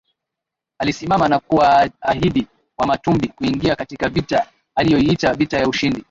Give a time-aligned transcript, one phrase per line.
[0.79, 5.99] alisimama na kuwaahidi Wamatumbi kuingia katika vita aliyoiita vita ya ushindi